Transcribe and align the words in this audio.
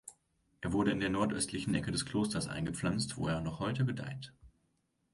Er 0.61 0.73
wurde 0.73 0.89
in 0.89 0.99
der 0.99 1.11
nordöstlichen 1.11 1.75
Ecke 1.75 1.91
des 1.91 2.07
Klosters 2.07 2.47
eingepflanzt, 2.47 3.17
wo 3.17 3.27
er 3.27 3.39
noch 3.39 3.59
heute 3.59 3.85
gedeiht. 3.85 4.33